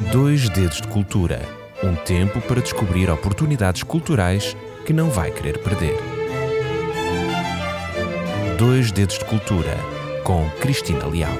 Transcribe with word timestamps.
Dois 0.00 0.48
Dedos 0.48 0.80
de 0.80 0.86
Cultura 0.86 1.40
um 1.82 1.94
tempo 1.96 2.40
para 2.40 2.60
descobrir 2.60 3.10
oportunidades 3.10 3.82
culturais 3.82 4.56
que 4.86 4.92
não 4.92 5.10
vai 5.10 5.32
querer 5.32 5.58
perder. 5.58 5.96
Dois 8.56 8.92
Dedos 8.92 9.18
de 9.18 9.24
Cultura 9.24 9.76
com 10.22 10.48
Cristina 10.60 11.04
Leal. 11.04 11.36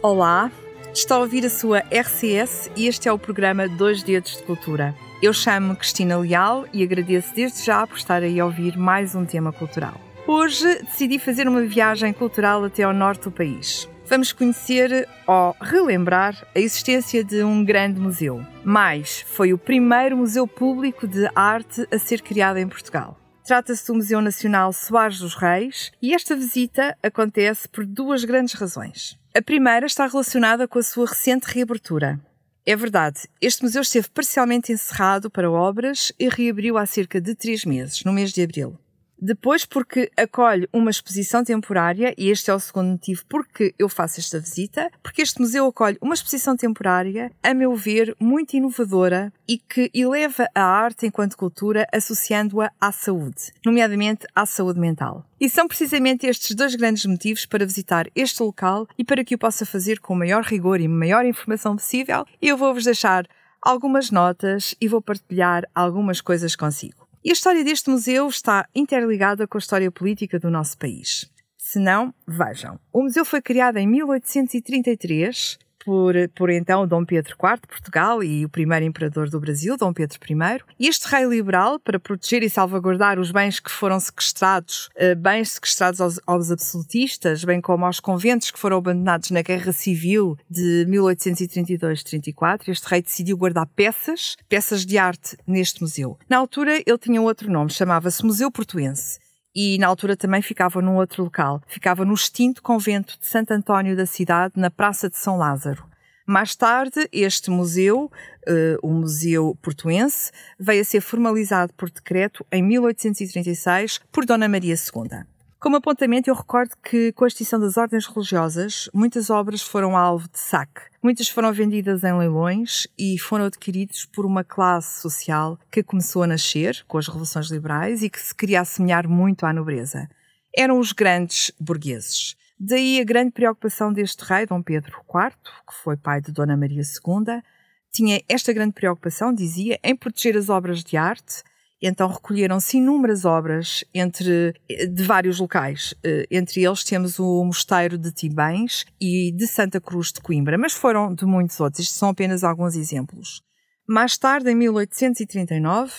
Olá, 0.00 0.50
está 0.94 1.16
a 1.16 1.18
ouvir 1.18 1.44
a 1.44 1.50
sua 1.50 1.80
RCS 1.80 2.70
e 2.76 2.86
este 2.86 3.08
é 3.08 3.12
o 3.12 3.18
programa 3.18 3.68
Dois 3.68 4.04
Dedos 4.04 4.36
de 4.36 4.44
Cultura. 4.44 4.94
Eu 5.20 5.32
chamo-me 5.32 5.76
Cristina 5.76 6.16
Leal 6.16 6.64
e 6.72 6.84
agradeço 6.84 7.34
desde 7.34 7.64
já 7.64 7.84
por 7.84 7.98
estar 7.98 8.22
aí 8.22 8.38
a 8.38 8.44
ouvir 8.44 8.78
mais 8.78 9.16
um 9.16 9.24
tema 9.24 9.52
cultural. 9.52 10.07
Hoje 10.30 10.82
decidi 10.82 11.18
fazer 11.18 11.48
uma 11.48 11.62
viagem 11.62 12.12
cultural 12.12 12.62
até 12.62 12.82
ao 12.82 12.92
norte 12.92 13.22
do 13.22 13.30
país. 13.30 13.88
Vamos 14.04 14.30
conhecer 14.30 15.08
ou 15.26 15.56
relembrar 15.58 16.46
a 16.54 16.60
existência 16.60 17.24
de 17.24 17.42
um 17.42 17.64
grande 17.64 17.98
museu. 17.98 18.44
Mais, 18.62 19.24
foi 19.26 19.54
o 19.54 19.58
primeiro 19.58 20.18
museu 20.18 20.46
público 20.46 21.08
de 21.08 21.26
arte 21.34 21.88
a 21.90 21.98
ser 21.98 22.20
criado 22.20 22.58
em 22.58 22.68
Portugal. 22.68 23.18
Trata-se 23.42 23.86
do 23.86 23.94
Museu 23.94 24.20
Nacional 24.20 24.70
Soares 24.70 25.18
dos 25.18 25.34
Reis 25.34 25.92
e 26.02 26.12
esta 26.12 26.36
visita 26.36 26.94
acontece 27.02 27.66
por 27.66 27.86
duas 27.86 28.22
grandes 28.22 28.52
razões. 28.52 29.18
A 29.34 29.40
primeira 29.40 29.86
está 29.86 30.06
relacionada 30.06 30.68
com 30.68 30.78
a 30.78 30.82
sua 30.82 31.06
recente 31.06 31.44
reabertura. 31.44 32.20
É 32.66 32.76
verdade, 32.76 33.20
este 33.40 33.62
museu 33.62 33.80
esteve 33.80 34.10
parcialmente 34.10 34.72
encerrado 34.72 35.30
para 35.30 35.50
obras 35.50 36.12
e 36.18 36.28
reabriu 36.28 36.76
há 36.76 36.84
cerca 36.84 37.18
de 37.18 37.34
três 37.34 37.64
meses, 37.64 38.04
no 38.04 38.12
mês 38.12 38.30
de 38.30 38.42
abril. 38.42 38.78
Depois, 39.20 39.64
porque 39.64 40.10
acolhe 40.16 40.68
uma 40.72 40.90
exposição 40.90 41.42
temporária, 41.42 42.14
e 42.16 42.30
este 42.30 42.50
é 42.50 42.54
o 42.54 42.60
segundo 42.60 42.90
motivo 42.90 43.24
porque 43.28 43.74
eu 43.76 43.88
faço 43.88 44.20
esta 44.20 44.38
visita, 44.38 44.90
porque 45.02 45.22
este 45.22 45.40
museu 45.40 45.66
acolhe 45.66 45.98
uma 46.00 46.14
exposição 46.14 46.56
temporária, 46.56 47.30
a 47.42 47.52
meu 47.52 47.74
ver, 47.74 48.14
muito 48.20 48.54
inovadora 48.54 49.32
e 49.48 49.58
que 49.58 49.90
eleva 49.92 50.46
a 50.54 50.62
arte 50.62 51.06
enquanto 51.06 51.36
cultura, 51.36 51.84
associando-a 51.92 52.70
à 52.80 52.92
saúde, 52.92 53.52
nomeadamente 53.66 54.24
à 54.34 54.46
saúde 54.46 54.78
mental. 54.78 55.26
E 55.40 55.50
são 55.50 55.66
precisamente 55.66 56.26
estes 56.26 56.54
dois 56.54 56.76
grandes 56.76 57.04
motivos 57.04 57.44
para 57.44 57.66
visitar 57.66 58.06
este 58.14 58.40
local 58.40 58.86
e 58.96 59.04
para 59.04 59.24
que 59.24 59.34
o 59.34 59.38
possa 59.38 59.66
fazer 59.66 59.98
com 59.98 60.14
o 60.14 60.16
maior 60.16 60.44
rigor 60.44 60.80
e 60.80 60.86
maior 60.86 61.24
informação 61.24 61.74
possível, 61.74 62.24
eu 62.40 62.56
vou-vos 62.56 62.84
deixar 62.84 63.26
algumas 63.60 64.12
notas 64.12 64.76
e 64.80 64.86
vou 64.86 65.02
partilhar 65.02 65.64
algumas 65.74 66.20
coisas 66.20 66.54
consigo. 66.54 67.07
E 67.28 67.30
a 67.30 67.34
história 67.34 67.62
deste 67.62 67.90
museu 67.90 68.26
está 68.26 68.66
interligada 68.74 69.46
com 69.46 69.58
a 69.58 69.60
história 69.60 69.92
política 69.92 70.38
do 70.38 70.50
nosso 70.50 70.78
país. 70.78 71.30
Se 71.58 71.78
não, 71.78 72.14
vejam. 72.26 72.80
O 72.90 73.02
museu 73.02 73.22
foi 73.22 73.42
criado 73.42 73.76
em 73.76 73.86
1833 73.86 75.58
por, 75.88 76.14
por 76.34 76.50
então 76.50 76.86
Dom 76.86 77.02
Pedro 77.02 77.34
IV 77.42 77.62
de 77.62 77.66
Portugal 77.66 78.22
e 78.22 78.44
o 78.44 78.48
primeiro 78.50 78.84
imperador 78.84 79.30
do 79.30 79.40
Brasil, 79.40 79.74
Dom 79.74 79.90
Pedro 79.90 80.18
I. 80.22 80.86
Este 80.86 81.08
rei 81.08 81.24
liberal, 81.24 81.80
para 81.80 81.98
proteger 81.98 82.42
e 82.42 82.50
salvaguardar 82.50 83.18
os 83.18 83.30
bens 83.30 83.58
que 83.58 83.70
foram 83.70 83.98
sequestrados, 83.98 84.90
eh, 84.94 85.14
bens 85.14 85.52
sequestrados 85.52 85.98
aos, 86.02 86.20
aos 86.26 86.50
absolutistas, 86.50 87.42
bem 87.42 87.58
como 87.58 87.86
aos 87.86 88.00
conventos 88.00 88.50
que 88.50 88.58
foram 88.58 88.76
abandonados 88.76 89.30
na 89.30 89.40
Guerra 89.40 89.72
Civil 89.72 90.36
de 90.50 90.84
1832-34, 90.90 92.68
este 92.68 92.86
rei 92.86 93.00
decidiu 93.00 93.38
guardar 93.38 93.66
peças, 93.68 94.36
peças 94.46 94.84
de 94.84 94.98
arte 94.98 95.38
neste 95.46 95.80
museu. 95.80 96.18
Na 96.28 96.36
altura 96.36 96.82
ele 96.84 96.98
tinha 96.98 97.22
outro 97.22 97.50
nome, 97.50 97.70
chamava-se 97.70 98.22
Museu 98.26 98.50
Portuense 98.50 99.18
e 99.54 99.78
na 99.78 99.86
altura 99.86 100.16
também 100.16 100.42
ficava 100.42 100.80
num 100.80 100.96
outro 100.96 101.24
local. 101.24 101.60
Ficava 101.66 102.04
no 102.04 102.14
extinto 102.14 102.62
convento 102.62 103.18
de 103.18 103.26
Santo 103.26 103.52
António 103.52 103.96
da 103.96 104.06
cidade, 104.06 104.54
na 104.56 104.70
Praça 104.70 105.08
de 105.08 105.16
São 105.16 105.36
Lázaro. 105.36 105.84
Mais 106.26 106.54
tarde, 106.54 107.08
este 107.10 107.50
museu, 107.50 108.10
uh, 108.46 108.86
o 108.86 108.92
Museu 108.92 109.56
Portuense, 109.62 110.30
veio 110.60 110.82
a 110.82 110.84
ser 110.84 111.00
formalizado 111.00 111.72
por 111.72 111.90
decreto 111.90 112.46
em 112.52 112.62
1836 112.62 114.00
por 114.12 114.26
Dona 114.26 114.46
Maria 114.46 114.74
II. 114.74 115.24
Como 115.60 115.74
apontamento, 115.74 116.30
eu 116.30 116.36
recordo 116.36 116.76
que, 116.80 117.10
com 117.12 117.24
a 117.24 117.26
extinção 117.26 117.58
das 117.58 117.76
ordens 117.76 118.06
religiosas, 118.06 118.88
muitas 118.94 119.28
obras 119.28 119.60
foram 119.60 119.96
alvo 119.96 120.28
de 120.28 120.38
saque. 120.38 120.82
Muitas 121.02 121.28
foram 121.28 121.52
vendidas 121.52 122.04
em 122.04 122.16
leilões 122.16 122.86
e 122.96 123.18
foram 123.18 123.46
adquiridos 123.46 124.06
por 124.06 124.24
uma 124.24 124.44
classe 124.44 125.02
social 125.02 125.58
que 125.68 125.82
começou 125.82 126.22
a 126.22 126.28
nascer 126.28 126.84
com 126.86 126.96
as 126.96 127.08
revoluções 127.08 127.50
liberais 127.50 128.04
e 128.04 128.08
que 128.08 128.20
se 128.20 128.32
queria 128.32 128.60
assemelhar 128.60 129.08
muito 129.08 129.44
à 129.46 129.52
nobreza. 129.52 130.08
Eram 130.56 130.78
os 130.78 130.92
grandes 130.92 131.50
burgueses. 131.58 132.36
Daí 132.56 133.00
a 133.00 133.04
grande 133.04 133.32
preocupação 133.32 133.92
deste 133.92 134.24
rei, 134.24 134.46
Dom 134.46 134.62
Pedro 134.62 135.00
IV, 135.12 135.32
que 135.66 135.74
foi 135.82 135.96
pai 135.96 136.20
de 136.20 136.30
Dona 136.30 136.56
Maria 136.56 136.82
II, 136.82 137.42
tinha 137.90 138.22
esta 138.28 138.52
grande 138.52 138.74
preocupação, 138.74 139.34
dizia, 139.34 139.76
em 139.82 139.96
proteger 139.96 140.36
as 140.36 140.48
obras 140.48 140.84
de 140.84 140.96
arte 140.96 141.42
então 141.86 142.08
recolheram-se 142.08 142.78
inúmeras 142.78 143.24
obras 143.24 143.84
entre, 143.94 144.54
de 144.68 145.02
vários 145.04 145.38
locais. 145.38 145.94
Eh, 146.02 146.26
entre 146.30 146.64
eles 146.64 146.82
temos 146.82 147.18
o 147.18 147.44
Mosteiro 147.44 147.96
de 147.96 148.10
Tibães 148.10 148.84
e 149.00 149.30
de 149.32 149.46
Santa 149.46 149.80
Cruz 149.80 150.12
de 150.12 150.20
Coimbra, 150.20 150.58
mas 150.58 150.72
foram 150.72 151.14
de 151.14 151.24
muitos 151.24 151.60
outros. 151.60 151.80
Estes 151.80 151.96
são 151.96 152.08
apenas 152.08 152.42
alguns 152.42 152.74
exemplos. 152.74 153.42
Mais 153.86 154.18
tarde, 154.18 154.50
em 154.50 154.54
1839, 154.56 155.92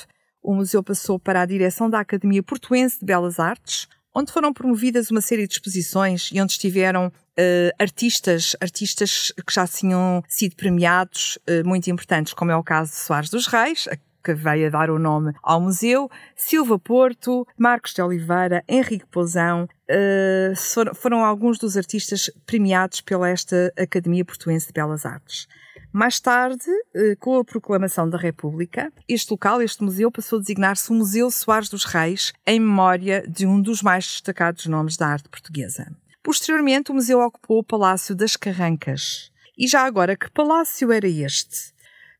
o 0.44 0.54
museu 0.54 0.84
passou 0.84 1.18
para 1.18 1.42
a 1.42 1.46
direção 1.46 1.90
da 1.90 2.00
Academia 2.00 2.44
Portuense 2.44 3.00
de 3.00 3.06
Belas 3.06 3.40
Artes, 3.40 3.88
onde 4.14 4.32
foram 4.32 4.54
promovidas 4.54 5.10
uma 5.12 5.22
série 5.22 5.48
de 5.48 5.54
exposições 5.54 6.30
e 6.34 6.42
onde 6.42 6.54
estiveram 6.54 7.08
uh, 7.08 7.72
artistas, 7.80 8.56
artistas 8.60 9.32
que 9.46 9.54
já 9.54 9.68
tinham 9.68 10.24
sido 10.28 10.56
premiados, 10.56 11.38
uh, 11.48 11.68
muito 11.68 11.90
importantes, 11.90 12.34
como 12.34 12.52
é 12.52 12.56
o 12.56 12.64
caso 12.64 12.92
de 12.92 12.98
Soares 12.98 13.30
dos 13.30 13.48
Reis, 13.48 13.88
que 14.24 14.34
veio 14.34 14.68
a 14.68 14.70
dar 14.70 14.90
o 14.90 15.00
nome 15.00 15.34
ao 15.42 15.62
museu, 15.62 16.10
Silva 16.36 16.78
Porto, 16.78 17.48
Marcos 17.58 17.94
de 17.94 18.02
Oliveira, 18.02 18.64
Henrique 18.68 19.06
Pousão, 19.08 19.68
uh, 19.90 20.94
foram, 20.96 21.24
alguns 21.24 21.58
dos 21.58 21.78
artistas 21.78 22.32
premiados 22.46 23.02
pela 23.02 23.30
esta 23.30 23.74
Academia 23.78 24.26
Portuense 24.26 24.68
de 24.68 24.74
Belas 24.74 25.06
Artes. 25.06 25.48
Mais 25.92 26.20
tarde, 26.20 26.70
eh, 26.94 27.16
com 27.20 27.40
a 27.40 27.44
proclamação 27.44 28.08
da 28.08 28.18
República, 28.18 28.94
este 29.08 29.32
local, 29.32 29.60
este 29.60 29.84
museu, 29.84 30.12
passou 30.12 30.38
a 30.38 30.42
designar-se 30.42 30.92
o 30.92 30.94
Museu 30.94 31.32
Soares 31.32 31.68
dos 31.68 31.84
Reis, 31.84 32.32
em 32.46 32.60
memória 32.60 33.26
de 33.28 33.48
um 33.48 33.60
dos 33.60 33.82
mais 33.82 34.06
destacados 34.06 34.68
nomes 34.68 34.98
da 34.98 35.08
arte 35.08 35.28
portuguesa. 35.30 35.92
Posteriormente, 36.22 36.92
o 36.92 36.94
museu 36.94 37.20
ocupou 37.22 37.58
o 37.58 37.64
Palácio 37.64 38.14
das 38.14 38.36
Carrancas. 38.36 39.32
E 39.58 39.68
já 39.68 39.82
agora, 39.84 40.16
que 40.16 40.30
palácio 40.30 40.92
era 40.92 41.08
este? 41.08 41.74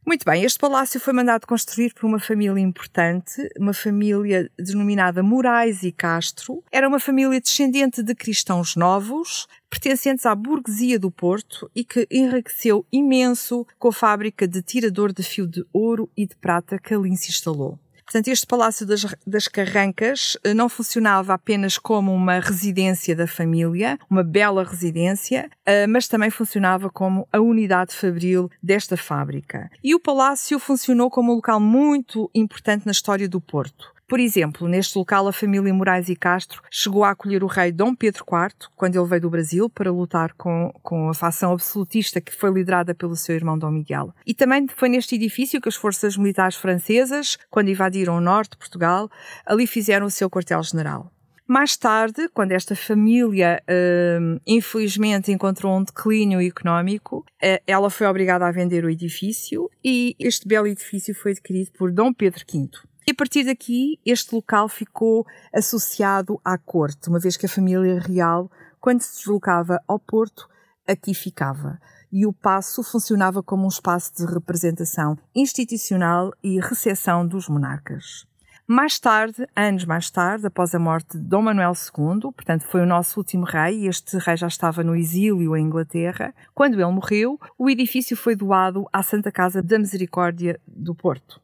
Muito 0.06 0.26
bem, 0.26 0.44
este 0.44 0.58
palácio 0.58 1.00
foi 1.00 1.14
mandado 1.14 1.46
construir 1.46 1.94
por 1.94 2.06
uma 2.06 2.20
família 2.20 2.60
importante, 2.60 3.48
uma 3.60 3.74
família 3.74 4.50
denominada 4.58 5.22
Moraes 5.22 5.84
e 5.84 5.92
Castro. 5.92 6.64
Era 6.72 6.88
uma 6.88 7.00
família 7.00 7.40
descendente 7.40 8.02
de 8.02 8.16
cristãos 8.16 8.76
novos, 8.76 9.46
pertencentes 9.70 10.26
à 10.26 10.34
burguesia 10.34 10.98
do 10.98 11.12
Porto 11.12 11.70
e 11.76 11.84
que 11.84 12.08
enriqueceu 12.10 12.86
imenso 12.92 13.68
com 13.78 13.90
a 13.90 13.94
fábrica 13.94 14.48
de 14.48 14.62
tirador 14.64 15.14
de 15.14 15.22
fio 15.22 15.46
de 15.46 15.64
ouro 15.72 16.10
e 16.18 16.26
de 16.26 16.36
prata 16.36 16.80
que 16.80 16.94
ali 16.94 17.16
se 17.16 17.30
instalou. 17.30 17.78
Portanto, 18.10 18.28
este 18.30 18.48
Palácio 18.48 18.88
das, 18.88 19.06
das, 19.26 19.48
Carrancas 19.48 20.36
eh, 20.44 20.52
não 20.52 20.68
funcionava 20.68 21.32
apenas 21.32 21.78
como 21.78 22.12
uma 22.12 22.40
residência 22.40 23.16
da 23.16 23.28
família, 23.28 24.00
uma 24.10 24.24
bela 24.24 24.64
residência, 24.64 25.48
eh, 25.64 25.86
mas 25.86 26.08
também 26.08 26.32
funcionava 26.32 26.90
como 26.90 27.28
a 27.32 27.40
unidade 27.40 27.94
fabril 27.94 28.50
desta 28.64 28.98
fábrica. 28.98 29.70
E 29.84 29.94
o 29.94 30.00
palácio 30.00 30.58
funcionou 30.58 31.12
como 31.12 31.32
um 31.32 31.36
local 31.36 31.60
muito 31.60 32.32
importante 32.34 32.84
na 32.84 32.92
história 32.92 33.30
do 33.30 33.40
Porto. 33.40 33.94
Por 34.10 34.20
exemplo, 34.20 34.68
neste 34.68 34.98
local 34.98 35.28
a 35.28 35.32
família 35.32 35.72
Moraes 35.72 36.10
e 36.10 36.16
Castro 36.16 36.64
chegou 36.72 37.04
a 37.04 37.12
acolher 37.12 37.44
o 37.44 37.48
rei 37.48 37.72
Dom 37.72 37.94
Pedro 37.94 38.26
IV 38.28 38.68
quando 38.76 38.96
ele 38.96 39.08
veio 39.08 39.22
do 39.22 39.30
Brasil 39.30 39.70
para 39.70 39.92
lutar 39.92 40.34
com, 40.34 40.74
com 40.82 41.10
a 41.10 41.14
facção 41.14 41.54
absolutista 41.54 42.20
que 42.20 42.34
foi 42.34 42.50
liderada 42.52 42.96
pelo 42.96 43.16
seu 43.16 43.36
irmão 43.36 43.56
Dom 43.56 43.70
Miguel. 43.70 44.12
E 44.26 44.34
também 44.34 44.66
foi 44.68 44.90
neste 44.90 45.14
edifício 45.14 45.62
que 45.62 45.70
as 45.70 45.76
forças 45.76 46.18
militares 46.18 46.56
francesas, 46.56 47.38
quando 47.52 47.70
invadiram 47.70 48.18
o 48.18 48.22
norte 48.22 48.54
de 48.54 48.58
Portugal, 48.58 49.12
ali 49.46 49.68
fizeram 49.68 50.08
o 50.08 50.12
seu 50.12 50.28
quartel-general. 50.28 51.12
Mais 51.48 51.78
tarde, 51.78 52.28
quando 52.34 52.52
esta 52.52 52.76
família, 52.76 53.62
uh, 53.70 54.42
infelizmente, 54.46 55.32
encontrou 55.32 55.78
um 55.78 55.84
declínio 55.84 56.42
económico, 56.42 57.18
uh, 57.44 57.62
ela 57.68 57.92
foi 57.92 58.08
obrigada 58.08 58.48
a 58.48 58.52
vender 58.52 58.84
o 58.86 58.90
edifício 58.90 59.70
e 59.86 60.16
este 60.20 60.48
belo 60.48 60.66
edifício 60.66 61.14
foi 61.14 61.32
adquirido 61.32 61.72
por 61.78 61.92
Dom 61.92 62.12
Pedro 62.12 62.44
V. 62.52 62.89
E 63.10 63.12
a 63.12 63.16
partir 63.16 63.44
daqui, 63.44 64.00
este 64.06 64.36
local 64.36 64.70
ficou 64.70 65.26
associado 65.52 66.40
à 66.46 66.60
corte, 66.60 67.10
uma 67.10 67.18
vez 67.18 67.36
que 67.36 67.48
a 67.48 67.50
família 67.50 68.00
real, 68.00 68.52
quando 68.80 69.02
se 69.02 69.18
deslocava 69.18 69.82
ao 69.88 69.98
Porto, 69.98 70.48
aqui 70.88 71.16
ficava. 71.16 71.80
E 72.12 72.28
o 72.28 72.32
passo 72.32 72.84
funcionava 72.84 73.42
como 73.42 73.66
um 73.66 73.68
espaço 73.68 74.14
de 74.16 74.32
representação 74.32 75.18
institucional 75.36 76.32
e 76.44 76.60
recepção 76.60 77.26
dos 77.26 77.50
monarcas. 77.50 78.28
Mais 78.68 79.00
tarde, 79.00 79.48
anos 79.56 79.86
mais 79.86 80.12
tarde, 80.12 80.46
após 80.46 80.76
a 80.76 80.80
morte 80.80 81.18
de 81.18 81.24
Dom 81.24 81.42
Manuel 81.42 81.74
II, 81.74 82.32
portanto 82.32 82.64
foi 82.66 82.82
o 82.82 82.86
nosso 82.86 83.20
último 83.20 83.44
rei, 83.44 83.86
e 83.86 83.88
este 83.88 84.20
rei 84.20 84.38
já 84.38 84.46
estava 84.46 84.84
no 84.84 84.96
exílio 84.96 85.58
em 85.58 85.66
Inglaterra, 85.66 86.32
quando 86.54 86.76
ele 86.76 86.92
morreu, 86.92 87.40
o 87.58 87.72
edifício 87.72 88.16
foi 88.16 88.36
doado 88.36 88.86
à 88.94 89.02
Santa 89.02 89.32
Casa 89.32 89.64
da 89.64 89.80
Misericórdia 89.80 90.62
do 90.68 90.94
Porto. 90.94 91.42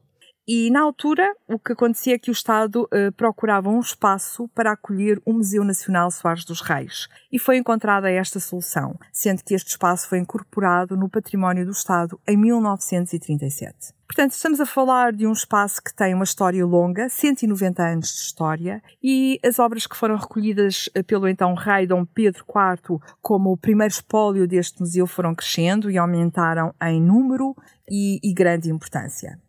E 0.48 0.70
na 0.70 0.82
altura, 0.82 1.34
o 1.48 1.58
que 1.58 1.72
acontecia 1.72 2.14
é 2.14 2.18
que 2.18 2.30
o 2.30 2.32
Estado 2.32 2.88
eh, 2.92 3.10
procurava 3.10 3.68
um 3.68 3.80
espaço 3.80 4.48
para 4.54 4.70
acolher 4.70 5.20
o 5.24 5.32
Museu 5.32 5.64
Nacional 5.64 6.08
Soares 6.08 6.44
dos 6.44 6.60
Reis. 6.60 7.08
E 7.32 7.38
foi 7.38 7.56
encontrada 7.56 8.08
esta 8.08 8.38
solução, 8.38 8.96
sendo 9.12 9.42
que 9.42 9.54
este 9.54 9.70
espaço 9.70 10.08
foi 10.08 10.18
incorporado 10.18 10.96
no 10.96 11.08
património 11.08 11.64
do 11.64 11.72
Estado 11.72 12.20
em 12.28 12.36
1937. 12.36 13.92
Portanto, 14.06 14.30
estamos 14.30 14.60
a 14.60 14.66
falar 14.66 15.12
de 15.12 15.26
um 15.26 15.32
espaço 15.32 15.82
que 15.82 15.92
tem 15.92 16.14
uma 16.14 16.22
história 16.22 16.64
longa, 16.64 17.08
190 17.08 17.82
anos 17.82 18.08
de 18.10 18.20
história, 18.20 18.80
e 19.02 19.40
as 19.44 19.58
obras 19.58 19.84
que 19.84 19.96
foram 19.96 20.14
recolhidas 20.14 20.88
eh, 20.94 21.02
pelo 21.02 21.26
então 21.26 21.54
rei 21.54 21.88
Dom 21.88 22.04
Pedro 22.04 22.44
IV 22.48 23.00
como 23.20 23.50
o 23.50 23.56
primeiro 23.56 23.92
espólio 23.92 24.46
deste 24.46 24.78
museu 24.78 25.08
foram 25.08 25.34
crescendo 25.34 25.90
e 25.90 25.98
aumentaram 25.98 26.72
em 26.80 27.02
número 27.02 27.52
e, 27.90 28.20
e 28.22 28.32
grande 28.32 28.70
importância. 28.70 29.44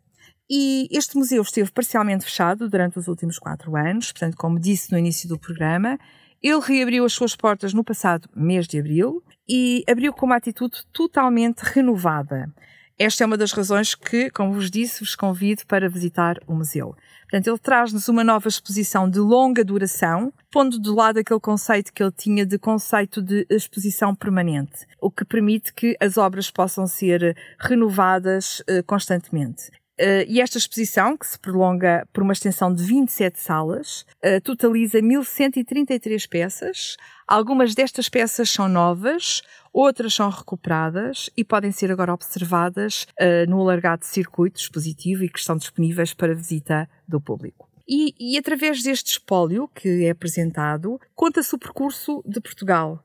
E 0.50 0.88
este 0.90 1.16
museu 1.16 1.42
esteve 1.42 1.70
parcialmente 1.70 2.24
fechado 2.24 2.68
durante 2.68 2.98
os 2.98 3.06
últimos 3.06 3.38
quatro 3.38 3.76
anos, 3.76 4.12
portanto, 4.12 4.36
como 4.36 4.58
disse 4.58 4.90
no 4.90 4.98
início 4.98 5.28
do 5.28 5.38
programa, 5.38 5.98
ele 6.42 6.60
reabriu 6.60 7.04
as 7.04 7.12
suas 7.12 7.36
portas 7.36 7.74
no 7.74 7.84
passado 7.84 8.28
mês 8.34 8.66
de 8.66 8.78
abril 8.78 9.22
e 9.48 9.84
abriu 9.88 10.12
com 10.12 10.24
uma 10.24 10.36
atitude 10.36 10.86
totalmente 10.92 11.60
renovada. 11.60 12.52
Esta 12.98 13.22
é 13.22 13.26
uma 13.26 13.36
das 13.36 13.52
razões 13.52 13.94
que, 13.94 14.28
como 14.30 14.52
vos 14.52 14.70
disse, 14.70 15.00
vos 15.00 15.14
convido 15.14 15.64
para 15.66 15.88
visitar 15.88 16.36
o 16.48 16.54
museu. 16.54 16.96
Portanto, 17.22 17.46
ele 17.46 17.58
traz-nos 17.58 18.08
uma 18.08 18.24
nova 18.24 18.48
exposição 18.48 19.08
de 19.08 19.20
longa 19.20 19.64
duração, 19.64 20.32
pondo 20.50 20.80
de 20.80 20.90
lado 20.90 21.18
aquele 21.18 21.38
conceito 21.38 21.92
que 21.92 22.02
ele 22.02 22.10
tinha 22.10 22.44
de 22.44 22.58
conceito 22.58 23.22
de 23.22 23.46
exposição 23.48 24.16
permanente, 24.16 24.84
o 25.00 25.12
que 25.12 25.24
permite 25.24 25.72
que 25.72 25.96
as 26.00 26.16
obras 26.16 26.50
possam 26.50 26.88
ser 26.88 27.36
renovadas 27.60 28.60
uh, 28.60 28.82
constantemente. 28.84 29.70
Uh, 30.00 30.22
e 30.28 30.40
esta 30.40 30.58
exposição, 30.58 31.16
que 31.16 31.26
se 31.26 31.36
prolonga 31.36 32.06
por 32.12 32.22
uma 32.22 32.32
extensão 32.32 32.72
de 32.72 32.84
27 32.84 33.40
salas, 33.40 34.06
uh, 34.24 34.40
totaliza 34.44 35.02
1133 35.02 36.24
peças. 36.26 36.96
Algumas 37.26 37.74
destas 37.74 38.08
peças 38.08 38.48
são 38.48 38.68
novas, 38.68 39.42
outras 39.72 40.14
são 40.14 40.30
recuperadas 40.30 41.28
e 41.36 41.44
podem 41.44 41.72
ser 41.72 41.90
agora 41.90 42.14
observadas 42.14 43.08
uh, 43.20 43.50
no 43.50 43.60
alargado 43.60 44.06
circuito 44.06 44.60
expositivo 44.60 45.24
e 45.24 45.28
que 45.28 45.40
estão 45.40 45.56
disponíveis 45.56 46.14
para 46.14 46.32
visita 46.32 46.88
do 47.06 47.20
público. 47.20 47.68
E, 47.88 48.14
e, 48.20 48.38
através 48.38 48.82
deste 48.82 49.12
espólio 49.12 49.66
que 49.66 50.04
é 50.04 50.10
apresentado, 50.10 51.00
conta-se 51.14 51.54
o 51.54 51.58
percurso 51.58 52.22
de 52.24 52.38
Portugal, 52.38 53.02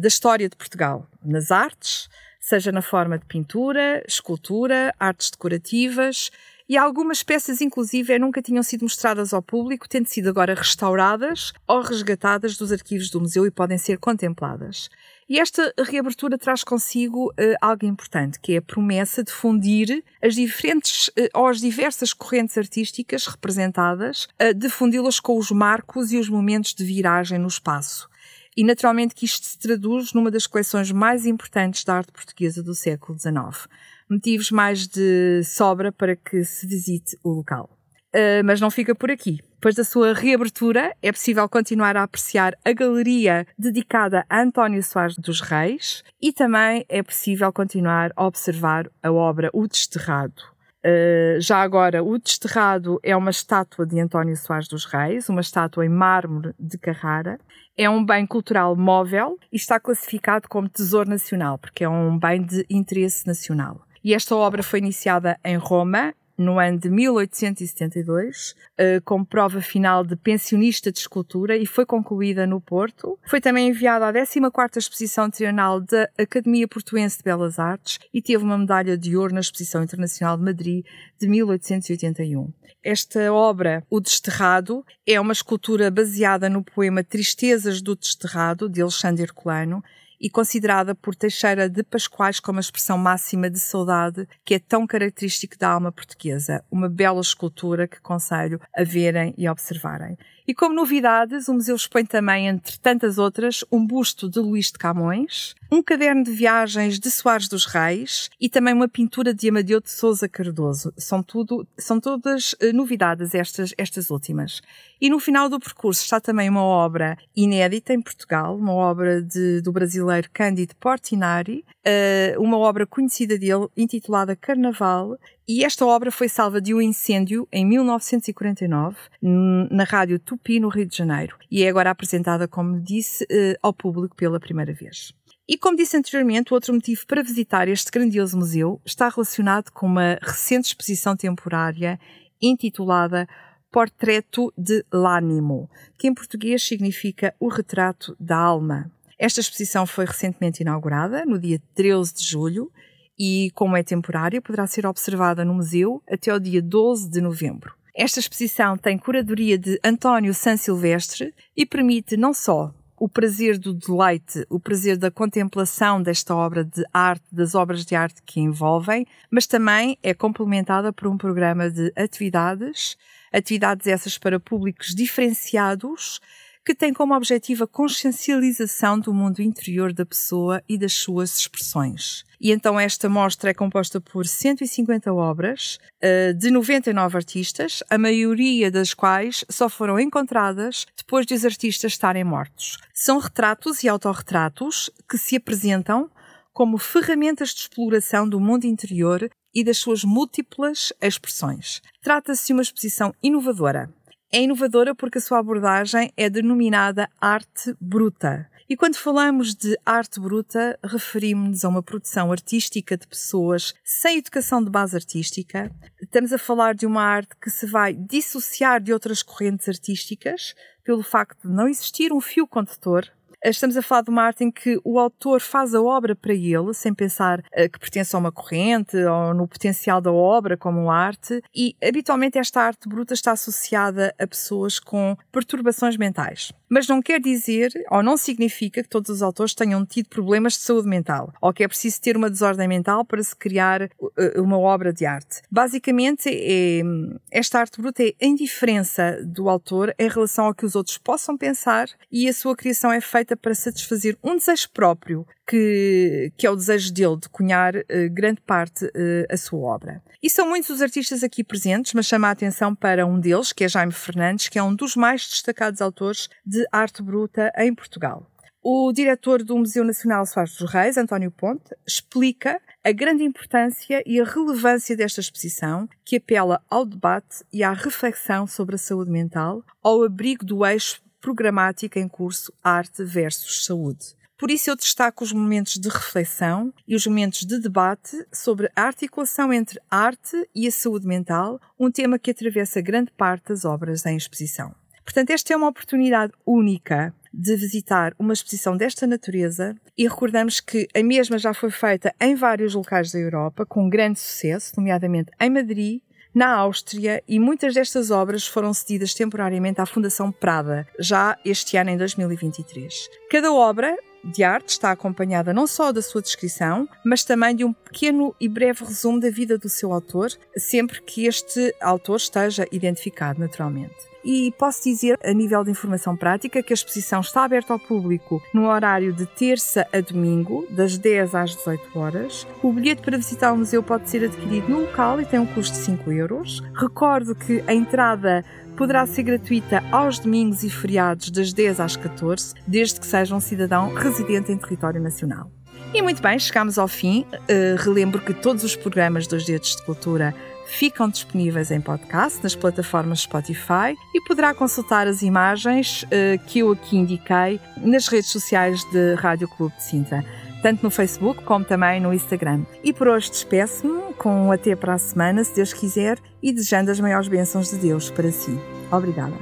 da 0.00 0.06
história 0.06 0.48
de 0.48 0.54
Portugal, 0.56 1.08
nas 1.24 1.50
artes, 1.50 2.08
seja 2.42 2.72
na 2.72 2.82
forma 2.82 3.16
de 3.16 3.24
pintura, 3.24 4.02
escultura, 4.06 4.92
artes 4.98 5.30
decorativas 5.30 6.30
e 6.68 6.76
algumas 6.76 7.22
peças, 7.22 7.60
inclusive, 7.60 8.18
nunca 8.18 8.42
tinham 8.42 8.62
sido 8.62 8.82
mostradas 8.82 9.32
ao 9.32 9.42
público, 9.42 9.88
tendo 9.88 10.06
sido 10.06 10.28
agora 10.28 10.54
restauradas 10.54 11.52
ou 11.68 11.82
resgatadas 11.82 12.56
dos 12.56 12.72
arquivos 12.72 13.10
do 13.10 13.20
museu 13.20 13.46
e 13.46 13.50
podem 13.50 13.78
ser 13.78 13.98
contempladas. 13.98 14.88
E 15.28 15.38
esta 15.38 15.72
reabertura 15.78 16.36
traz 16.36 16.64
consigo 16.64 17.26
uh, 17.30 17.56
algo 17.60 17.86
importante, 17.86 18.40
que 18.40 18.54
é 18.54 18.56
a 18.56 18.62
promessa 18.62 19.22
de 19.22 19.30
fundir 19.30 20.02
as 20.20 20.34
diferentes 20.34 21.08
uh, 21.08 21.28
ou 21.34 21.46
as 21.46 21.60
diversas 21.60 22.12
correntes 22.12 22.58
artísticas 22.58 23.26
representadas, 23.26 24.26
uh, 24.40 24.52
de 24.52 24.68
fundi-las 24.68 25.20
com 25.20 25.38
os 25.38 25.50
marcos 25.50 26.12
e 26.12 26.18
os 26.18 26.28
momentos 26.28 26.74
de 26.74 26.84
viragem 26.84 27.38
no 27.38 27.48
espaço. 27.48 28.10
E 28.56 28.64
naturalmente 28.64 29.14
que 29.14 29.24
isto 29.24 29.46
se 29.46 29.58
traduz 29.58 30.12
numa 30.12 30.30
das 30.30 30.46
coleções 30.46 30.92
mais 30.92 31.24
importantes 31.24 31.84
da 31.84 31.96
arte 31.96 32.12
portuguesa 32.12 32.62
do 32.62 32.74
século 32.74 33.18
XIX. 33.18 33.68
Motivos 34.08 34.50
mais 34.50 34.86
de 34.86 35.42
sobra 35.44 35.90
para 35.90 36.14
que 36.14 36.44
se 36.44 36.66
visite 36.66 37.16
o 37.22 37.30
local. 37.30 37.70
Uh, 38.14 38.44
mas 38.44 38.60
não 38.60 38.70
fica 38.70 38.94
por 38.94 39.10
aqui. 39.10 39.40
Depois 39.54 39.74
da 39.74 39.84
sua 39.84 40.12
reabertura, 40.12 40.94
é 41.00 41.10
possível 41.10 41.48
continuar 41.48 41.96
a 41.96 42.02
apreciar 42.02 42.54
a 42.62 42.72
galeria 42.72 43.46
dedicada 43.58 44.26
a 44.28 44.42
António 44.42 44.82
Soares 44.82 45.16
dos 45.16 45.40
Reis 45.40 46.04
e 46.20 46.30
também 46.30 46.84
é 46.90 47.02
possível 47.02 47.50
continuar 47.52 48.12
a 48.14 48.26
observar 48.26 48.90
a 49.02 49.10
obra 49.10 49.48
O 49.54 49.66
Desterrado. 49.66 50.51
Uh, 50.84 51.40
já 51.40 51.62
agora, 51.62 52.02
o 52.02 52.18
Desterrado 52.18 52.98
é 53.02 53.16
uma 53.16 53.30
estátua 53.30 53.86
de 53.86 54.00
António 54.00 54.36
Soares 54.36 54.66
dos 54.66 54.84
Reis, 54.84 55.28
uma 55.28 55.40
estátua 55.40 55.86
em 55.86 55.88
mármore 55.88 56.54
de 56.58 56.76
Carrara, 56.76 57.38
é 57.76 57.88
um 57.88 58.04
bem 58.04 58.26
cultural 58.26 58.74
móvel 58.74 59.38
e 59.52 59.56
está 59.56 59.78
classificado 59.78 60.48
como 60.48 60.68
Tesouro 60.68 61.08
Nacional, 61.08 61.56
porque 61.56 61.84
é 61.84 61.88
um 61.88 62.18
bem 62.18 62.42
de 62.42 62.66
interesse 62.68 63.26
nacional. 63.26 63.80
E 64.04 64.12
esta 64.12 64.34
obra 64.34 64.62
foi 64.62 64.80
iniciada 64.80 65.38
em 65.44 65.56
Roma 65.56 66.12
no 66.42 66.58
ano 66.58 66.78
de 66.78 66.90
1872, 66.90 68.54
eh, 68.76 69.00
como 69.04 69.24
prova 69.24 69.60
final 69.60 70.04
de 70.04 70.16
pensionista 70.16 70.92
de 70.92 70.98
escultura 70.98 71.56
e 71.56 71.64
foi 71.64 71.86
concluída 71.86 72.46
no 72.46 72.60
Porto. 72.60 73.18
Foi 73.26 73.40
também 73.40 73.68
enviada 73.68 74.06
à 74.06 74.12
14ª 74.12 74.76
Exposição 74.76 75.30
Trienal 75.30 75.80
da 75.80 76.08
Academia 76.18 76.68
Portuense 76.68 77.18
de 77.18 77.24
Belas 77.24 77.58
Artes 77.58 77.98
e 78.12 78.20
teve 78.20 78.44
uma 78.44 78.58
medalha 78.58 78.98
de 78.98 79.16
ouro 79.16 79.32
na 79.32 79.40
Exposição 79.40 79.82
Internacional 79.82 80.36
de 80.36 80.44
Madrid 80.44 80.84
de 81.18 81.28
1881. 81.28 82.52
Esta 82.84 83.32
obra, 83.32 83.84
O 83.88 84.00
Desterrado, 84.00 84.84
é 85.06 85.20
uma 85.20 85.32
escultura 85.32 85.88
baseada 85.88 86.50
no 86.50 86.64
poema 86.64 87.04
Tristezas 87.04 87.80
do 87.80 87.94
Desterrado, 87.94 88.68
de 88.68 88.82
Alexandre 88.82 89.22
Herculano, 89.22 89.82
e 90.22 90.30
considerada 90.30 90.94
por 90.94 91.16
Teixeira 91.16 91.68
de 91.68 91.82
Pascoais 91.82 92.38
como 92.38 92.58
a 92.58 92.60
expressão 92.60 92.96
máxima 92.96 93.50
de 93.50 93.58
saudade 93.58 94.28
que 94.44 94.54
é 94.54 94.58
tão 94.60 94.86
característico 94.86 95.58
da 95.58 95.68
alma 95.68 95.90
portuguesa. 95.90 96.64
Uma 96.70 96.88
bela 96.88 97.20
escultura 97.20 97.88
que 97.88 98.00
conselho 98.00 98.60
a 98.72 98.84
verem 98.84 99.34
e 99.36 99.48
observarem. 99.48 100.16
E 100.46 100.54
como 100.54 100.74
novidades, 100.74 101.48
o 101.48 101.54
museu 101.54 101.76
expõe 101.76 102.04
também, 102.04 102.48
entre 102.48 102.78
tantas 102.78 103.16
outras, 103.16 103.64
um 103.70 103.86
busto 103.86 104.28
de 104.28 104.40
Luís 104.40 104.72
de 104.72 104.78
Camões, 104.78 105.54
um 105.70 105.82
caderno 105.82 106.24
de 106.24 106.32
viagens 106.32 106.98
de 106.98 107.10
Soares 107.10 107.48
dos 107.48 107.64
Reis 107.64 108.28
e 108.40 108.48
também 108.48 108.74
uma 108.74 108.88
pintura 108.88 109.32
de 109.32 109.48
Amadeu 109.48 109.80
de 109.80 109.90
Souza 109.90 110.28
Cardoso. 110.28 110.92
São, 110.96 111.22
tudo, 111.22 111.66
são 111.78 112.00
todas 112.00 112.52
uh, 112.54 112.72
novidades 112.74 113.34
estas, 113.34 113.72
estas 113.78 114.10
últimas. 114.10 114.60
E 115.00 115.08
no 115.08 115.18
final 115.18 115.48
do 115.48 115.58
percurso 115.58 116.02
está 116.02 116.20
também 116.20 116.48
uma 116.48 116.62
obra 116.62 117.16
inédita 117.34 117.94
em 117.94 118.00
Portugal, 118.00 118.56
uma 118.56 118.72
obra 118.72 119.22
de, 119.22 119.60
do 119.60 119.72
brasileiro 119.72 120.28
Cândido 120.32 120.74
Portinari, 120.76 121.64
uh, 121.86 122.40
uma 122.40 122.58
obra 122.58 122.86
conhecida 122.86 123.38
dele 123.38 123.68
intitulada 123.76 124.36
Carnaval, 124.36 125.16
e 125.46 125.64
esta 125.64 125.84
obra 125.84 126.10
foi 126.10 126.28
salva 126.28 126.60
de 126.60 126.72
um 126.72 126.80
incêndio 126.80 127.48
em 127.52 127.66
1949 127.66 128.96
na 129.20 129.84
rádio 129.84 130.18
Tupi, 130.18 130.60
no 130.60 130.68
Rio 130.68 130.86
de 130.86 130.96
Janeiro, 130.96 131.36
e 131.50 131.62
é 131.64 131.68
agora 131.68 131.90
apresentada, 131.90 132.46
como 132.46 132.80
disse, 132.80 133.24
uh, 133.24 133.58
ao 133.62 133.72
público 133.72 134.14
pela 134.14 134.38
primeira 134.38 134.72
vez. 134.72 135.12
E 135.48 135.58
como 135.58 135.76
disse 135.76 135.96
anteriormente, 135.96 136.54
outro 136.54 136.72
motivo 136.72 137.04
para 137.06 137.22
visitar 137.22 137.68
este 137.68 137.90
grandioso 137.90 138.38
museu 138.38 138.80
está 138.86 139.08
relacionado 139.08 139.70
com 139.72 139.86
uma 139.86 140.18
recente 140.22 140.66
exposição 140.66 141.16
temporária 141.16 141.98
intitulada 142.40 143.28
Portreto 143.70 144.52
de 144.56 144.84
l'Animo, 144.92 145.68
que 145.98 146.06
em 146.06 146.14
português 146.14 146.62
significa 146.62 147.34
o 147.40 147.48
retrato 147.48 148.16
da 148.20 148.36
alma. 148.36 148.90
Esta 149.18 149.40
exposição 149.40 149.86
foi 149.86 150.04
recentemente 150.04 150.62
inaugurada, 150.62 151.24
no 151.24 151.38
dia 151.38 151.60
13 151.74 152.14
de 152.14 152.24
julho, 152.24 152.70
e, 153.18 153.50
como 153.54 153.76
é 153.76 153.82
temporária, 153.82 154.40
poderá 154.40 154.66
ser 154.66 154.86
observada 154.86 155.44
no 155.44 155.54
museu 155.54 156.02
até 156.08 156.34
o 156.34 156.40
dia 156.40 156.62
12 156.62 157.10
de 157.10 157.20
novembro. 157.20 157.74
Esta 157.94 158.20
exposição 158.20 158.76
tem 158.76 158.96
curadoria 158.96 159.58
de 159.58 159.78
António 159.84 160.32
San 160.32 160.56
Silvestre 160.56 161.34
e 161.56 161.66
permite 161.66 162.16
não 162.16 162.32
só 162.32 162.72
o 163.02 163.08
prazer 163.08 163.58
do 163.58 163.74
deleite, 163.74 164.46
o 164.48 164.60
prazer 164.60 164.96
da 164.96 165.10
contemplação 165.10 166.00
desta 166.00 166.36
obra 166.36 166.64
de 166.64 166.84
arte, 166.92 167.24
das 167.32 167.52
obras 167.52 167.84
de 167.84 167.96
arte 167.96 168.22
que 168.24 168.38
envolvem, 168.38 169.04
mas 169.28 169.44
também 169.44 169.98
é 170.04 170.14
complementada 170.14 170.92
por 170.92 171.08
um 171.08 171.18
programa 171.18 171.68
de 171.68 171.92
atividades, 171.96 172.96
atividades 173.32 173.88
essas 173.88 174.16
para 174.16 174.38
públicos 174.38 174.94
diferenciados, 174.94 176.20
que 176.64 176.74
tem 176.74 176.92
como 176.92 177.14
objetivo 177.14 177.64
a 177.64 177.68
consciencialização 177.68 178.98
do 178.98 179.12
mundo 179.12 179.42
interior 179.42 179.92
da 179.92 180.06
pessoa 180.06 180.62
e 180.68 180.78
das 180.78 180.92
suas 180.92 181.36
expressões. 181.38 182.24
E 182.40 182.52
então 182.52 182.78
esta 182.78 183.08
mostra 183.08 183.50
é 183.50 183.54
composta 183.54 184.00
por 184.00 184.26
150 184.26 185.12
obras 185.12 185.78
uh, 186.02 186.34
de 186.34 186.50
99 186.50 187.16
artistas, 187.16 187.82
a 187.90 187.98
maioria 187.98 188.70
das 188.70 188.94
quais 188.94 189.44
só 189.48 189.68
foram 189.68 189.98
encontradas 189.98 190.86
depois 190.96 191.26
de 191.26 191.34
os 191.34 191.44
artistas 191.44 191.92
estarem 191.92 192.24
mortos. 192.24 192.78
São 192.94 193.18
retratos 193.18 193.82
e 193.82 193.88
autorretratos 193.88 194.90
que 195.08 195.18
se 195.18 195.36
apresentam 195.36 196.10
como 196.52 196.78
ferramentas 196.78 197.50
de 197.50 197.60
exploração 197.60 198.28
do 198.28 198.38
mundo 198.38 198.66
interior 198.66 199.28
e 199.54 199.64
das 199.64 199.78
suas 199.78 200.04
múltiplas 200.04 200.92
expressões. 201.00 201.80
Trata-se 202.02 202.46
de 202.46 202.52
uma 202.52 202.62
exposição 202.62 203.14
inovadora 203.22 203.92
É 204.34 204.40
inovadora 204.40 204.94
porque 204.94 205.18
a 205.18 205.20
sua 205.20 205.40
abordagem 205.40 206.10
é 206.16 206.30
denominada 206.30 207.06
arte 207.20 207.76
bruta. 207.78 208.48
E 208.66 208.74
quando 208.74 208.96
falamos 208.96 209.54
de 209.54 209.78
arte 209.84 210.18
bruta, 210.18 210.78
referimos-nos 210.82 211.62
a 211.62 211.68
uma 211.68 211.82
produção 211.82 212.32
artística 212.32 212.96
de 212.96 213.06
pessoas 213.06 213.74
sem 213.84 214.16
educação 214.16 214.64
de 214.64 214.70
base 214.70 214.96
artística. 214.96 215.70
Estamos 216.00 216.32
a 216.32 216.38
falar 216.38 216.74
de 216.74 216.86
uma 216.86 217.02
arte 217.02 217.36
que 217.38 217.50
se 217.50 217.66
vai 217.66 217.92
dissociar 217.92 218.80
de 218.80 218.90
outras 218.90 219.22
correntes 219.22 219.68
artísticas 219.68 220.54
pelo 220.82 221.02
facto 221.02 221.46
de 221.46 221.54
não 221.54 221.68
existir 221.68 222.10
um 222.10 222.20
fio 222.20 222.46
condutor 222.46 223.06
Estamos 223.44 223.76
a 223.76 223.82
falar 223.82 224.02
de 224.02 224.10
uma 224.10 224.22
arte 224.22 224.44
em 224.44 224.52
que 224.52 224.78
o 224.84 225.00
autor 225.00 225.40
faz 225.40 225.74
a 225.74 225.82
obra 225.82 226.14
para 226.14 226.32
ele, 226.32 226.72
sem 226.72 226.94
pensar 226.94 227.40
uh, 227.40 227.68
que 227.68 227.78
pertence 227.80 228.14
a 228.14 228.18
uma 228.18 228.30
corrente 228.30 228.96
ou 228.96 229.34
no 229.34 229.48
potencial 229.48 230.00
da 230.00 230.12
obra 230.12 230.56
como 230.56 230.88
arte, 230.88 231.42
e 231.52 231.74
habitualmente 231.82 232.38
esta 232.38 232.60
arte 232.60 232.88
bruta 232.88 233.14
está 233.14 233.32
associada 233.32 234.14
a 234.16 234.26
pessoas 234.28 234.78
com 234.78 235.16
perturbações 235.32 235.96
mentais. 235.96 236.52
Mas 236.68 236.86
não 236.86 237.02
quer 237.02 237.20
dizer, 237.20 237.72
ou 237.90 238.00
não 238.00 238.16
significa, 238.16 238.80
que 238.80 238.88
todos 238.88 239.10
os 239.10 239.22
autores 239.22 239.54
tenham 239.54 239.84
tido 239.84 240.08
problemas 240.08 240.52
de 240.52 240.60
saúde 240.60 240.88
mental, 240.88 241.34
ou 241.40 241.52
que 241.52 241.64
é 241.64 241.68
preciso 241.68 242.00
ter 242.00 242.16
uma 242.16 242.30
desordem 242.30 242.68
mental 242.68 243.04
para 243.04 243.22
se 243.24 243.34
criar 243.34 243.82
uh, 243.82 244.40
uma 244.40 244.56
obra 244.56 244.92
de 244.92 245.04
arte. 245.04 245.42
Basicamente, 245.50 246.28
é, 246.30 246.80
esta 247.28 247.58
arte 247.58 247.80
bruta 247.80 248.04
é 248.04 248.14
a 248.22 248.24
indiferença 248.24 249.18
do 249.24 249.48
autor 249.48 249.92
em 249.98 250.08
relação 250.08 250.46
ao 250.46 250.54
que 250.54 250.64
os 250.64 250.76
outros 250.76 250.96
possam 250.96 251.36
pensar 251.36 251.88
e 252.10 252.28
a 252.28 252.32
sua 252.32 252.54
criação 252.54 252.92
é 252.92 253.00
feita 253.00 253.31
feita 253.32 253.36
para 253.36 253.54
satisfazer 253.54 254.16
um 254.22 254.36
desejo 254.36 254.68
próprio, 254.70 255.26
que, 255.46 256.32
que 256.36 256.46
é 256.46 256.50
o 256.50 256.56
desejo 256.56 256.92
dele 256.92 257.16
de 257.16 257.28
cunhar 257.28 257.74
uh, 257.76 257.82
grande 258.10 258.40
parte 258.40 258.84
uh, 258.84 259.26
a 259.30 259.36
sua 259.36 259.60
obra. 259.60 260.02
E 260.22 260.30
são 260.30 260.48
muitos 260.48 260.70
os 260.70 260.82
artistas 260.82 261.22
aqui 261.22 261.42
presentes, 261.42 261.94
mas 261.94 262.06
chama 262.06 262.28
a 262.28 262.30
atenção 262.30 262.74
para 262.74 263.06
um 263.06 263.18
deles, 263.18 263.52
que 263.52 263.64
é 263.64 263.68
Jaime 263.68 263.92
Fernandes, 263.92 264.48
que 264.48 264.58
é 264.58 264.62
um 264.62 264.74
dos 264.74 264.94
mais 264.94 265.28
destacados 265.28 265.80
autores 265.80 266.28
de 266.44 266.64
arte 266.70 267.02
bruta 267.02 267.52
em 267.56 267.74
Portugal. 267.74 268.28
O 268.64 268.92
diretor 268.92 269.42
do 269.42 269.58
Museu 269.58 269.82
Nacional 269.82 270.24
Soares 270.24 270.54
dos 270.54 270.70
Reis, 270.70 270.96
António 270.96 271.32
Ponte, 271.32 271.74
explica 271.84 272.60
a 272.84 272.92
grande 272.92 273.24
importância 273.24 274.00
e 274.06 274.20
a 274.20 274.24
relevância 274.24 274.96
desta 274.96 275.20
exposição, 275.20 275.88
que 276.04 276.16
apela 276.16 276.62
ao 276.70 276.86
debate 276.86 277.42
e 277.52 277.64
à 277.64 277.72
reflexão 277.72 278.46
sobre 278.46 278.76
a 278.76 278.78
saúde 278.78 279.10
mental, 279.10 279.64
ao 279.82 280.04
abrigo 280.04 280.44
do 280.44 280.64
eixo 280.64 281.01
programática 281.22 281.98
em 281.98 282.08
curso 282.08 282.52
Arte 282.62 283.02
versus 283.04 283.64
Saúde. 283.64 284.14
Por 284.36 284.50
isso 284.50 284.68
eu 284.68 284.76
destaco 284.76 285.22
os 285.22 285.32
momentos 285.32 285.78
de 285.78 285.88
reflexão 285.88 286.74
e 286.86 286.96
os 286.96 287.06
momentos 287.06 287.46
de 287.46 287.60
debate 287.60 288.26
sobre 288.32 288.68
a 288.74 288.82
articulação 288.82 289.52
entre 289.52 289.80
arte 289.88 290.36
e 290.52 290.66
a 290.66 290.70
saúde 290.72 291.06
mental, 291.06 291.60
um 291.78 291.92
tema 291.92 292.18
que 292.18 292.32
atravessa 292.32 292.80
grande 292.80 293.12
parte 293.12 293.50
das 293.50 293.64
obras 293.64 294.04
em 294.04 294.16
exposição. 294.16 294.74
Portanto, 295.04 295.30
esta 295.30 295.52
é 295.52 295.56
uma 295.56 295.68
oportunidade 295.68 296.32
única 296.44 297.14
de 297.32 297.56
visitar 297.56 298.14
uma 298.18 298.32
exposição 298.32 298.76
desta 298.76 299.06
natureza 299.06 299.76
e 299.96 300.08
recordamos 300.08 300.60
que 300.60 300.88
a 300.94 301.02
mesma 301.02 301.38
já 301.38 301.54
foi 301.54 301.70
feita 301.70 302.14
em 302.20 302.34
vários 302.34 302.74
locais 302.74 303.12
da 303.12 303.20
Europa 303.20 303.64
com 303.64 303.88
grande 303.88 304.18
sucesso, 304.18 304.72
nomeadamente 304.76 305.30
em 305.40 305.50
Madrid, 305.50 306.02
na 306.34 306.54
Áustria 306.54 307.22
e 307.28 307.38
muitas 307.38 307.74
destas 307.74 308.10
obras 308.10 308.46
foram 308.46 308.72
cedidas 308.72 309.14
temporariamente 309.14 309.80
à 309.80 309.86
Fundação 309.86 310.32
Prada, 310.32 310.86
já 310.98 311.38
este 311.44 311.76
ano 311.76 311.90
em 311.90 311.96
2023. 311.96 313.08
Cada 313.30 313.52
obra 313.52 313.96
de 314.24 314.44
arte 314.44 314.68
está 314.68 314.92
acompanhada 314.92 315.52
não 315.52 315.66
só 315.66 315.90
da 315.90 316.00
sua 316.00 316.22
descrição, 316.22 316.88
mas 317.04 317.24
também 317.24 317.56
de 317.56 317.64
um 317.64 317.72
pequeno 317.72 318.34
e 318.40 318.48
breve 318.48 318.84
resumo 318.84 319.20
da 319.20 319.30
vida 319.30 319.58
do 319.58 319.68
seu 319.68 319.92
autor, 319.92 320.30
sempre 320.56 321.02
que 321.02 321.26
este 321.26 321.74
autor 321.80 322.16
esteja 322.16 322.66
identificado 322.70 323.40
naturalmente. 323.40 324.11
E 324.24 324.52
posso 324.58 324.84
dizer, 324.84 325.18
a 325.24 325.32
nível 325.32 325.64
de 325.64 325.70
informação 325.70 326.16
prática, 326.16 326.62
que 326.62 326.72
a 326.72 326.74
exposição 326.74 327.20
está 327.20 327.44
aberta 327.44 327.72
ao 327.72 327.78
público 327.78 328.42
no 328.54 328.66
horário 328.66 329.12
de 329.12 329.26
terça 329.26 329.86
a 329.92 330.00
domingo, 330.00 330.66
das 330.70 330.96
10 330.96 331.34
às 331.34 331.56
18 331.56 331.98
horas. 331.98 332.46
O 332.62 332.72
bilhete 332.72 333.02
para 333.02 333.16
visitar 333.16 333.52
o 333.52 333.56
museu 333.56 333.82
pode 333.82 334.08
ser 334.08 334.24
adquirido 334.24 334.68
no 334.68 334.82
local 334.82 335.20
e 335.20 335.26
tem 335.26 335.40
um 335.40 335.46
custo 335.46 335.76
de 335.76 335.84
5 335.84 336.12
euros. 336.12 336.62
Recordo 336.74 337.34
que 337.34 337.62
a 337.66 337.74
entrada 337.74 338.44
poderá 338.76 339.04
ser 339.06 339.24
gratuita 339.24 339.82
aos 339.90 340.18
domingos 340.18 340.62
e 340.62 340.70
feriados 340.70 341.30
das 341.30 341.52
10 341.52 341.80
às 341.80 341.96
14, 341.96 342.54
desde 342.66 343.00
que 343.00 343.06
seja 343.06 343.34
um 343.34 343.40
cidadão 343.40 343.92
residente 343.92 344.52
em 344.52 344.56
território 344.56 345.00
nacional. 345.00 345.50
E 345.94 346.00
muito 346.00 346.22
bem, 346.22 346.38
chegamos 346.38 346.78
ao 346.78 346.88
fim. 346.88 347.26
Uh, 347.34 347.76
relembro 347.76 348.18
que 348.18 348.32
todos 348.32 348.64
os 348.64 348.74
programas 348.74 349.26
dos 349.26 349.44
Dedos 349.44 349.76
de 349.76 349.82
Cultura 349.84 350.34
ficam 350.66 351.08
disponíveis 351.08 351.70
em 351.70 351.80
podcast 351.80 352.42
nas 352.42 352.54
plataformas 352.54 353.20
Spotify 353.20 353.96
e 354.14 354.20
poderá 354.26 354.54
consultar 354.54 355.06
as 355.06 355.22
imagens 355.22 356.04
uh, 356.04 356.44
que 356.46 356.60
eu 356.60 356.72
aqui 356.72 356.96
indiquei 356.96 357.60
nas 357.76 358.08
redes 358.08 358.30
sociais 358.30 358.82
de 358.90 359.14
Rádio 359.14 359.48
Clube 359.48 359.74
de 359.76 359.84
Sintra, 359.84 360.24
tanto 360.62 360.82
no 360.82 360.90
Facebook 360.90 361.42
como 361.44 361.64
também 361.64 362.00
no 362.00 362.12
Instagram. 362.12 362.62
E 362.82 362.92
por 362.92 363.08
hoje 363.08 363.30
despeço-me 363.30 364.14
com 364.14 364.46
um 364.46 364.52
até 364.52 364.76
para 364.76 364.94
a 364.94 364.98
semana, 364.98 365.44
se 365.44 365.54
Deus 365.54 365.72
quiser, 365.72 366.18
e 366.42 366.52
desejando 366.52 366.90
as 366.90 367.00
maiores 367.00 367.28
bênçãos 367.28 367.70
de 367.70 367.76
Deus 367.76 368.10
para 368.10 368.30
si. 368.30 368.58
Obrigada. 368.90 369.34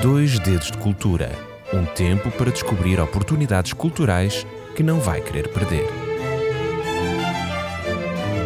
Dois 0.00 0.38
Dedos 0.40 0.70
de 0.70 0.78
Cultura 0.78 1.52
um 1.72 1.86
tempo 1.86 2.30
para 2.32 2.50
descobrir 2.50 3.00
oportunidades 3.00 3.72
culturais 3.72 4.46
que 4.76 4.82
não 4.82 5.00
vai 5.00 5.20
querer 5.20 5.48
perder. 5.48 6.01